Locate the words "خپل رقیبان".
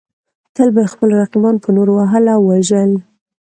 0.93-1.55